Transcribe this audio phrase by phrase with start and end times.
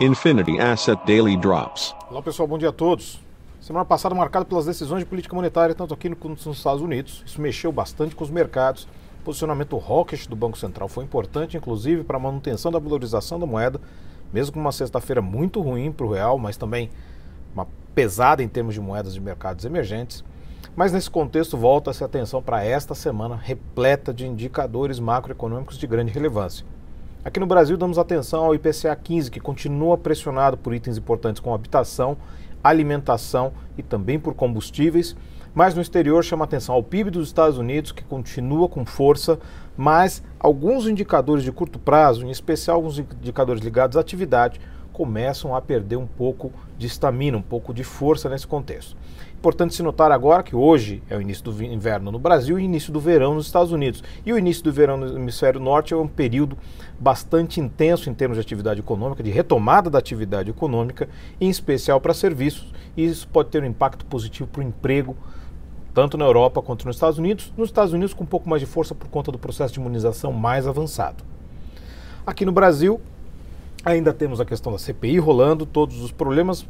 [0.00, 1.94] Infinity Asset Daily Drops.
[2.10, 3.18] Olá pessoal, bom dia a todos.
[3.60, 7.24] Semana passada marcada pelas decisões de política monetária, tanto aqui quanto nos Estados Unidos.
[7.26, 8.84] Isso mexeu bastante com os mercados.
[9.20, 13.46] O posicionamento hawkish do Banco Central foi importante, inclusive, para a manutenção da valorização da
[13.46, 13.80] moeda,
[14.32, 16.90] mesmo com uma sexta-feira muito ruim para o real, mas também
[17.54, 20.22] uma pesada em termos de moedas de mercados emergentes.
[20.76, 26.66] Mas nesse contexto, volta-se atenção para esta semana repleta de indicadores macroeconômicos de grande relevância.
[27.26, 31.56] Aqui no Brasil, damos atenção ao IPCA 15, que continua pressionado por itens importantes como
[31.56, 32.16] habitação,
[32.62, 35.16] alimentação e também por combustíveis.
[35.52, 39.40] Mas no exterior chama atenção ao PIB dos Estados Unidos, que continua com força,
[39.76, 44.60] mas alguns indicadores de curto prazo, em especial alguns indicadores ligados à atividade,
[44.96, 48.96] começam a perder um pouco de estamina, um pouco de força nesse contexto.
[49.34, 52.90] Importante se notar agora que hoje é o início do inverno no Brasil e início
[52.90, 54.02] do verão nos Estados Unidos.
[54.24, 56.56] E o início do verão no hemisfério norte é um período
[56.98, 62.14] bastante intenso em termos de atividade econômica, de retomada da atividade econômica, em especial para
[62.14, 65.14] serviços, e isso pode ter um impacto positivo para o emprego,
[65.92, 67.52] tanto na Europa quanto nos Estados Unidos.
[67.54, 70.32] Nos Estados Unidos, com um pouco mais de força por conta do processo de imunização
[70.32, 71.22] mais avançado.
[72.26, 72.98] Aqui no Brasil,
[73.86, 76.66] Ainda temos a questão da CPI rolando, todos os problemas,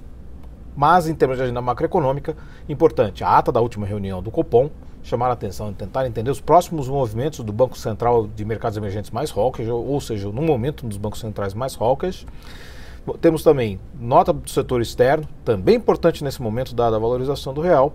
[0.76, 2.36] mas em termos de agenda macroeconômica,
[2.68, 4.68] importante, a ata da última reunião do Copom,
[5.02, 9.10] chamar a atenção e tentar entender os próximos movimentos do Banco Central de Mercados Emergentes
[9.10, 12.26] mais hawkish, ou seja, no momento dos bancos centrais mais hawkish.
[13.18, 17.94] Temos também nota do setor externo, também importante nesse momento, dada a valorização do real.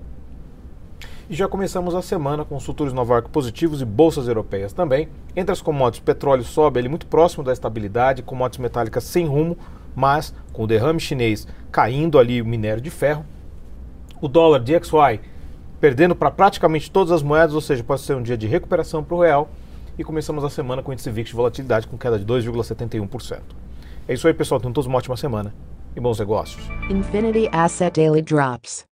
[1.32, 5.08] E já começamos a semana com os futuros Nova York positivos e bolsas europeias também.
[5.34, 9.58] Entre as commodities, petróleo sobe ele muito próximo da estabilidade, commodities metálicas sem rumo,
[9.96, 13.26] mas com o derrame chinês caindo ali o minério de ferro.
[14.20, 15.22] O dólar DXY
[15.80, 19.16] perdendo para praticamente todas as moedas, ou seja, pode ser um dia de recuperação para
[19.16, 19.50] o real.
[19.98, 23.40] E começamos a semana com o índice VIX de volatilidade com queda de 2,71%.
[24.06, 24.60] É isso aí, pessoal.
[24.60, 25.54] Tenham todos uma ótima semana
[25.96, 26.62] e bons negócios.
[26.90, 28.91] Infinity Asset Daily Drops.